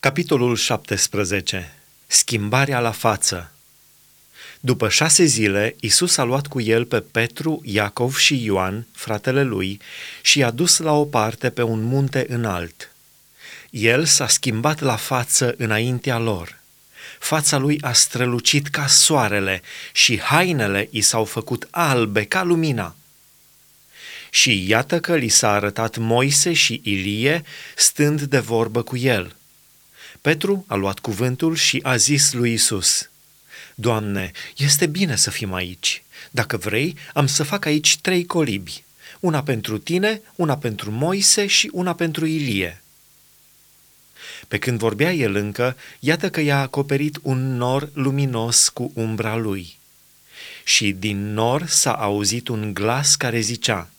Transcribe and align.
Capitolul 0.00 0.56
17. 0.56 1.74
Schimbarea 2.06 2.80
la 2.80 2.90
față. 2.90 3.52
După 4.60 4.88
șase 4.88 5.24
zile, 5.24 5.76
Isus 5.80 6.16
a 6.16 6.22
luat 6.22 6.46
cu 6.46 6.60
el 6.60 6.84
pe 6.84 7.00
Petru, 7.00 7.60
Iacov 7.64 8.16
și 8.16 8.44
Ioan, 8.44 8.86
fratele 8.92 9.42
lui, 9.42 9.80
și 10.22 10.38
i-a 10.38 10.50
dus 10.50 10.78
la 10.78 10.92
o 10.92 11.04
parte 11.04 11.50
pe 11.50 11.62
un 11.62 11.82
munte 11.82 12.26
înalt. 12.28 12.92
El 13.70 14.04
s-a 14.04 14.28
schimbat 14.28 14.80
la 14.80 14.96
față 14.96 15.54
înaintea 15.56 16.18
lor. 16.18 16.58
Fața 17.18 17.56
lui 17.56 17.80
a 17.80 17.92
strălucit 17.92 18.68
ca 18.68 18.86
soarele 18.86 19.62
și 19.92 20.20
hainele 20.20 20.88
i 20.90 21.00
s-au 21.00 21.24
făcut 21.24 21.68
albe 21.70 22.24
ca 22.24 22.42
lumina. 22.42 22.96
Și 24.30 24.68
iată 24.68 25.00
că 25.00 25.16
li 25.16 25.28
s-a 25.28 25.50
arătat 25.52 25.96
Moise 25.96 26.52
și 26.52 26.80
Ilie 26.84 27.42
stând 27.76 28.20
de 28.20 28.38
vorbă 28.38 28.82
cu 28.82 28.96
el– 28.96 29.34
Petru 30.20 30.64
a 30.68 30.74
luat 30.74 30.98
cuvântul 30.98 31.54
și 31.54 31.80
a 31.82 31.96
zis 31.96 32.32
lui 32.32 32.52
Isus: 32.52 33.10
Doamne, 33.74 34.30
este 34.56 34.86
bine 34.86 35.16
să 35.16 35.30
fim 35.30 35.52
aici. 35.52 36.02
Dacă 36.30 36.56
vrei, 36.56 36.96
am 37.14 37.26
să 37.26 37.42
fac 37.42 37.64
aici 37.64 37.98
trei 37.98 38.26
colibi, 38.26 38.84
una 39.20 39.42
pentru 39.42 39.78
tine, 39.78 40.20
una 40.34 40.58
pentru 40.58 40.90
Moise 40.90 41.46
și 41.46 41.70
una 41.72 41.94
pentru 41.94 42.26
Ilie. 42.26 42.82
Pe 44.48 44.58
când 44.58 44.78
vorbea 44.78 45.12
el 45.12 45.34
încă, 45.34 45.76
iată 45.98 46.30
că 46.30 46.40
i-a 46.40 46.60
acoperit 46.60 47.18
un 47.22 47.56
nor 47.56 47.90
luminos 47.92 48.68
cu 48.68 48.92
umbra 48.94 49.36
lui. 49.36 49.78
Și 50.64 50.92
din 50.92 51.32
nor 51.32 51.66
s-a 51.66 51.92
auzit 51.92 52.48
un 52.48 52.74
glas 52.74 53.14
care 53.14 53.40
zicea, 53.40 53.90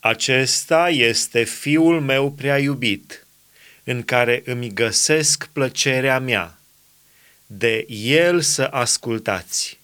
Acesta 0.00 0.88
este 0.88 1.44
fiul 1.44 2.00
meu 2.00 2.32
prea 2.32 2.58
iubit, 2.58 3.23
în 3.84 4.02
care 4.02 4.42
îmi 4.44 4.72
găsesc 4.72 5.48
plăcerea 5.52 6.18
mea. 6.18 6.58
De 7.46 7.86
el 7.88 8.40
să 8.40 8.62
ascultați. 8.62 9.78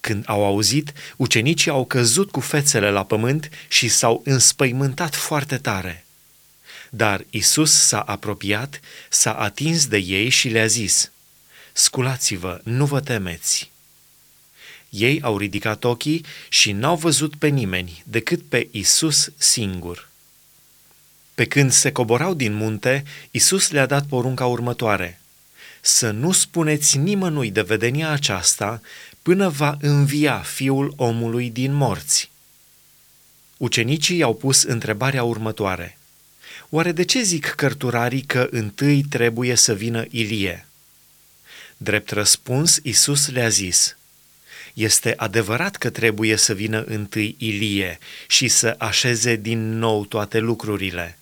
Când 0.00 0.24
au 0.26 0.44
auzit, 0.44 0.92
ucenicii 1.16 1.70
au 1.70 1.84
căzut 1.84 2.30
cu 2.30 2.40
fețele 2.40 2.90
la 2.90 3.04
pământ 3.04 3.50
și 3.68 3.88
s-au 3.88 4.22
înspăimântat 4.24 5.14
foarte 5.14 5.58
tare. 5.58 6.06
Dar 6.90 7.24
Isus 7.30 7.72
s-a 7.72 8.00
apropiat, 8.00 8.80
s-a 9.08 9.32
atins 9.34 9.86
de 9.86 9.96
ei 9.96 10.28
și 10.28 10.48
le-a 10.48 10.66
zis, 10.66 11.10
Sculați-vă, 11.72 12.60
nu 12.64 12.86
vă 12.86 13.00
temeți. 13.00 13.70
Ei 14.88 15.22
au 15.22 15.38
ridicat 15.38 15.84
ochii 15.84 16.24
și 16.48 16.72
n-au 16.72 16.96
văzut 16.96 17.34
pe 17.34 17.48
nimeni 17.48 18.02
decât 18.06 18.42
pe 18.48 18.68
Isus 18.70 19.30
singur. 19.36 20.08
Pe 21.36 21.44
când 21.44 21.72
se 21.72 21.92
coborau 21.92 22.34
din 22.34 22.54
munte, 22.54 23.04
Isus 23.30 23.70
le-a 23.70 23.86
dat 23.86 24.06
porunca 24.06 24.46
următoare. 24.46 25.20
Să 25.80 26.10
nu 26.10 26.32
spuneți 26.32 26.98
nimănui 26.98 27.50
de 27.50 27.62
vedenia 27.62 28.10
aceasta 28.10 28.80
până 29.22 29.48
va 29.48 29.76
învia 29.80 30.38
fiul 30.38 30.92
omului 30.96 31.50
din 31.50 31.72
morți. 31.72 32.30
Ucenicii 33.56 34.16
i-au 34.16 34.34
pus 34.34 34.62
întrebarea 34.62 35.22
următoare. 35.22 35.98
Oare 36.70 36.92
de 36.92 37.04
ce 37.04 37.22
zic 37.22 37.46
cărturarii 37.46 38.22
că 38.22 38.48
întâi 38.50 39.02
trebuie 39.02 39.54
să 39.54 39.74
vină 39.74 40.04
Ilie? 40.10 40.66
Drept 41.76 42.10
răspuns, 42.10 42.78
Isus 42.82 43.28
le-a 43.28 43.48
zis, 43.48 43.96
Este 44.74 45.14
adevărat 45.16 45.76
că 45.76 45.90
trebuie 45.90 46.36
să 46.36 46.54
vină 46.54 46.82
întâi 46.82 47.34
Ilie 47.38 47.98
și 48.26 48.48
să 48.48 48.74
așeze 48.78 49.36
din 49.36 49.78
nou 49.78 50.04
toate 50.04 50.38
lucrurile. 50.38 51.18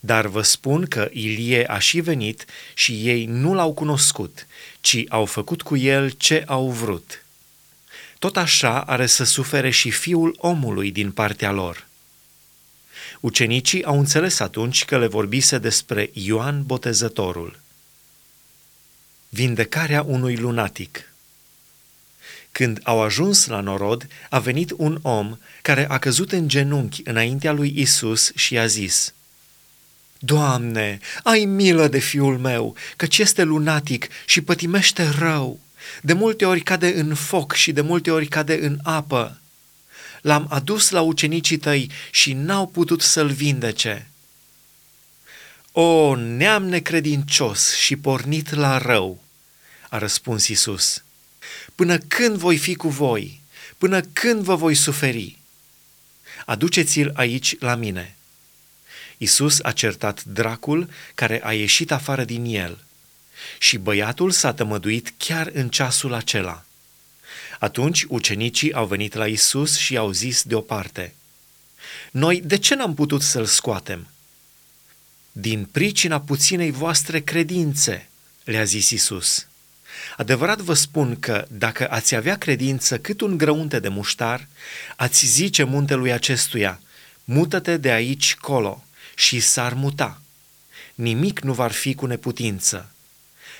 Dar 0.00 0.26
vă 0.26 0.42
spun 0.42 0.86
că 0.86 1.08
Ilie 1.12 1.64
a 1.70 1.78
și 1.78 2.00
venit 2.00 2.44
și 2.74 3.08
ei 3.08 3.24
nu 3.24 3.54
l-au 3.54 3.72
cunoscut, 3.72 4.46
ci 4.80 5.04
au 5.08 5.24
făcut 5.24 5.62
cu 5.62 5.76
el 5.76 6.10
ce 6.10 6.44
au 6.46 6.70
vrut. 6.70 7.24
Tot 8.18 8.36
așa 8.36 8.80
are 8.80 9.06
să 9.06 9.24
sufere 9.24 9.70
și 9.70 9.90
fiul 9.90 10.36
omului 10.38 10.90
din 10.90 11.10
partea 11.10 11.50
lor. 11.50 11.86
Ucenicii 13.20 13.84
au 13.84 13.98
înțeles 13.98 14.40
atunci 14.40 14.84
că 14.84 14.98
le 14.98 15.06
vorbise 15.06 15.58
despre 15.58 16.10
Ioan 16.12 16.62
Botezătorul. 16.66 17.60
Vindecarea 19.28 20.02
unui 20.02 20.36
lunatic 20.36 21.12
Când 22.52 22.80
au 22.82 23.02
ajuns 23.02 23.46
la 23.46 23.60
norod, 23.60 24.06
a 24.30 24.38
venit 24.38 24.72
un 24.76 24.98
om 25.02 25.38
care 25.62 25.88
a 25.88 25.98
căzut 25.98 26.32
în 26.32 26.48
genunchi 26.48 27.00
înaintea 27.04 27.52
lui 27.52 27.72
Isus 27.76 28.32
și 28.34 28.58
a 28.58 28.66
zis– 28.66 29.12
Doamne, 30.18 30.98
ai 31.22 31.44
milă 31.44 31.88
de 31.88 31.98
fiul 31.98 32.38
meu, 32.38 32.76
căci 32.96 33.18
este 33.18 33.42
lunatic 33.42 34.08
și 34.26 34.40
pătimește 34.40 35.08
rău. 35.18 35.60
De 36.02 36.12
multe 36.12 36.44
ori 36.44 36.60
cade 36.60 36.98
în 36.98 37.14
foc 37.14 37.54
și 37.54 37.72
de 37.72 37.80
multe 37.80 38.10
ori 38.10 38.26
cade 38.26 38.58
în 38.62 38.78
apă. 38.82 39.40
L-am 40.20 40.46
adus 40.50 40.90
la 40.90 41.00
ucenicii 41.00 41.56
tăi 41.56 41.90
și 42.10 42.32
n-au 42.32 42.66
putut 42.66 43.02
să-l 43.02 43.30
vindece. 43.30 44.10
O, 45.72 46.14
neam 46.16 46.64
necredincios 46.64 47.74
și 47.74 47.96
pornit 47.96 48.54
la 48.54 48.78
rău, 48.78 49.22
a 49.88 49.98
răspuns 49.98 50.48
Isus. 50.48 51.02
Până 51.74 51.98
când 51.98 52.36
voi 52.36 52.56
fi 52.56 52.74
cu 52.74 52.88
voi? 52.88 53.40
Până 53.76 54.00
când 54.00 54.42
vă 54.42 54.54
voi 54.54 54.74
suferi? 54.74 55.38
Aduceți-l 56.44 57.12
aici 57.14 57.56
la 57.58 57.74
mine.” 57.74 58.17
Isus 59.18 59.58
a 59.62 59.72
certat 59.72 60.24
dracul 60.24 60.88
care 61.14 61.40
a 61.44 61.52
ieșit 61.52 61.92
afară 61.92 62.24
din 62.24 62.44
el 62.44 62.78
și 63.58 63.78
băiatul 63.78 64.30
s-a 64.30 64.52
tămăduit 64.52 65.12
chiar 65.16 65.50
în 65.52 65.68
ceasul 65.68 66.12
acela. 66.12 66.64
Atunci 67.58 68.04
ucenicii 68.08 68.72
au 68.72 68.86
venit 68.86 69.14
la 69.14 69.26
Isus 69.26 69.76
și 69.76 69.96
au 69.96 70.10
zis 70.10 70.42
deoparte, 70.42 71.14
Noi 72.10 72.40
de 72.44 72.58
ce 72.58 72.74
n-am 72.74 72.94
putut 72.94 73.22
să-l 73.22 73.44
scoatem? 73.44 74.08
Din 75.32 75.64
pricina 75.64 76.20
puținei 76.20 76.70
voastre 76.70 77.20
credințe, 77.20 78.08
le-a 78.44 78.64
zis 78.64 78.90
Isus. 78.90 79.46
Adevărat 80.16 80.58
vă 80.58 80.74
spun 80.74 81.20
că 81.20 81.46
dacă 81.50 81.90
ați 81.90 82.14
avea 82.14 82.38
credință 82.38 82.98
cât 82.98 83.20
un 83.20 83.36
grăunte 83.36 83.78
de 83.78 83.88
muștar, 83.88 84.48
ați 84.96 85.26
zice 85.26 85.62
muntelui 85.62 86.12
acestuia, 86.12 86.80
mută-te 87.24 87.76
de 87.76 87.90
aici 87.90 88.34
colo 88.34 88.82
și 89.18 89.40
s-ar 89.40 89.74
muta. 89.74 90.20
Nimic 90.94 91.40
nu 91.40 91.52
va 91.52 91.68
fi 91.68 91.94
cu 91.94 92.06
neputință. 92.06 92.90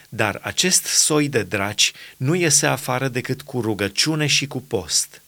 Dar 0.08 0.40
acest 0.42 0.84
soi 0.84 1.28
de 1.28 1.42
draci 1.42 1.92
nu 2.16 2.34
iese 2.34 2.66
afară 2.66 3.08
decât 3.08 3.42
cu 3.42 3.60
rugăciune 3.60 4.26
și 4.26 4.46
cu 4.46 4.60
post. 4.60 5.22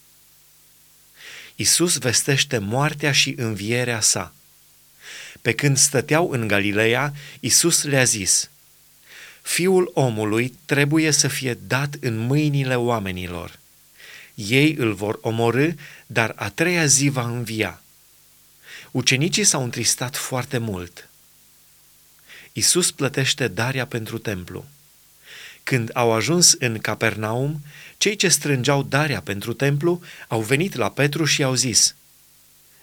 Isus 1.55 1.97
vestește 1.97 2.57
moartea 2.57 3.11
și 3.11 3.33
învierea 3.37 3.99
sa. 3.99 4.33
Pe 5.41 5.53
când 5.53 5.77
stăteau 5.77 6.29
în 6.29 6.47
Galileea, 6.47 7.13
Isus 7.39 7.83
le-a 7.83 8.03
zis, 8.03 8.49
Fiul 9.41 9.91
omului 9.93 10.57
trebuie 10.65 11.11
să 11.11 11.27
fie 11.27 11.53
dat 11.53 11.95
în 11.99 12.17
mâinile 12.17 12.75
oamenilor. 12.75 13.59
Ei 14.35 14.75
îl 14.77 14.93
vor 14.93 15.17
omorâ, 15.21 15.69
dar 16.07 16.33
a 16.35 16.49
treia 16.49 16.85
zi 16.85 17.09
va 17.09 17.23
învia. 17.25 17.81
Ucenicii 18.91 19.43
s-au 19.43 19.63
întristat 19.63 20.15
foarte 20.15 20.57
mult. 20.57 21.09
Isus 22.51 22.91
plătește 22.91 23.47
daria 23.47 23.85
pentru 23.87 24.17
templu. 24.17 24.65
Când 25.63 25.89
au 25.93 26.11
ajuns 26.11 26.51
în 26.51 26.77
Capernaum, 26.77 27.63
cei 27.97 28.15
ce 28.15 28.27
strângeau 28.27 28.83
daria 28.83 29.21
pentru 29.21 29.53
templu 29.53 30.01
au 30.27 30.41
venit 30.41 30.75
la 30.75 30.91
Petru 30.91 31.25
și 31.25 31.43
au 31.43 31.53
zis, 31.53 31.95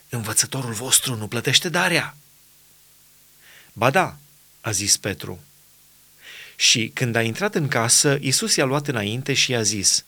Învățătorul 0.08 0.72
vostru 0.72 1.14
nu 1.14 1.28
plătește 1.28 1.68
daria. 1.68 2.16
Ba 3.72 3.90
da, 3.90 4.16
a 4.60 4.70
zis 4.70 4.96
Petru. 4.96 5.40
Și 6.56 6.90
când 6.94 7.14
a 7.14 7.22
intrat 7.22 7.54
în 7.54 7.68
casă, 7.68 8.18
Isus 8.20 8.56
i-a 8.56 8.64
luat 8.64 8.88
înainte 8.88 9.34
și 9.34 9.50
i-a 9.50 9.62
zis, 9.62 10.04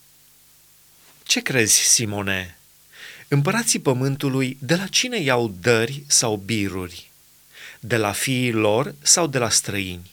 Ce 1.22 1.40
crezi, 1.40 1.78
Simone? 1.78 2.59
Împărații 3.32 3.78
pământului 3.78 4.56
de 4.60 4.74
la 4.74 4.86
cine 4.86 5.20
iau 5.20 5.54
dări 5.60 6.02
sau 6.06 6.36
biruri? 6.36 7.10
De 7.80 7.96
la 7.96 8.12
fiii 8.12 8.52
lor 8.52 8.94
sau 9.02 9.26
de 9.26 9.38
la 9.38 9.50
străini? 9.50 10.10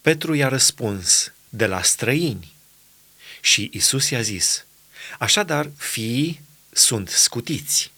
Petru 0.00 0.34
i-a 0.34 0.48
răspuns, 0.48 1.32
de 1.48 1.66
la 1.66 1.82
străini. 1.82 2.52
Și 3.40 3.70
Isus 3.72 4.10
i-a 4.10 4.20
zis, 4.20 4.64
așadar 5.18 5.70
fiii 5.76 6.40
sunt 6.70 7.08
scutiți. 7.08 7.92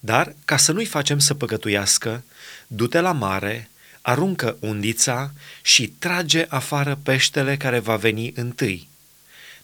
Dar, 0.00 0.34
ca 0.44 0.56
să 0.56 0.72
nu-i 0.72 0.86
facem 0.86 1.18
să 1.18 1.34
păcătuiască, 1.34 2.24
du-te 2.66 3.00
la 3.00 3.12
mare, 3.12 3.70
aruncă 4.00 4.56
undița 4.60 5.32
și 5.62 5.86
trage 5.86 6.46
afară 6.48 6.98
peștele 7.02 7.56
care 7.56 7.78
va 7.78 7.96
veni 7.96 8.32
întâi 8.34 8.87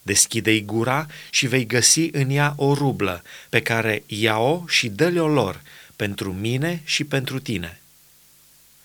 Deschide-i 0.04 0.64
gura 0.64 1.06
și 1.30 1.46
vei 1.46 1.66
găsi 1.66 2.08
în 2.12 2.30
ea 2.30 2.54
o 2.56 2.74
rublă, 2.74 3.22
pe 3.48 3.60
care 3.60 4.02
ia-o 4.06 4.64
și 4.66 4.88
dă-le-o 4.88 5.28
lor, 5.28 5.62
pentru 5.96 6.32
mine 6.32 6.82
și 6.84 7.04
pentru 7.04 7.38
tine. 7.38 7.78